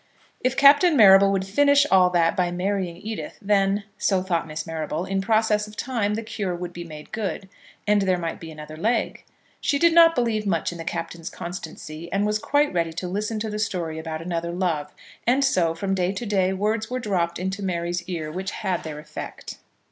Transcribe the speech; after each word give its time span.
If 0.39 0.57
Captain 0.57 0.97
Marrable 0.97 1.31
would 1.31 1.45
finish 1.45 1.85
all 1.91 2.09
that 2.09 2.35
by 2.35 2.49
marrying 2.49 2.97
Edith, 2.97 3.37
then, 3.39 3.83
so 3.99 4.23
thought 4.23 4.47
Miss 4.47 4.65
Marrable, 4.65 5.05
in 5.05 5.21
process 5.21 5.67
of 5.67 5.75
time 5.77 6.15
the 6.15 6.23
cure 6.23 6.55
would 6.55 6.73
be 6.73 6.83
made 6.83 7.11
good, 7.11 7.47
and 7.85 8.01
there 8.01 8.17
might 8.17 8.39
be 8.39 8.49
another 8.49 8.75
leg. 8.75 9.23
She 9.59 9.77
did 9.77 9.93
not 9.93 10.15
believe 10.15 10.47
much 10.47 10.71
in 10.71 10.79
the 10.79 10.83
Captain's 10.83 11.29
constancy, 11.29 12.11
and 12.11 12.25
was 12.25 12.39
quite 12.39 12.73
ready 12.73 12.93
to 12.93 13.07
listen 13.07 13.37
to 13.41 13.49
the 13.51 13.59
story 13.59 13.99
about 13.99 14.23
another 14.23 14.51
love. 14.51 14.91
And 15.27 15.45
so 15.45 15.75
from 15.75 15.93
day 15.93 16.13
to 16.13 16.25
day 16.25 16.51
words 16.51 16.89
were 16.89 16.99
dropped 16.99 17.37
into 17.37 17.61
Mary's 17.61 18.01
ear 18.09 18.31
which 18.31 18.49
had 18.49 18.81
their 18.81 18.97
effect. 18.97 19.59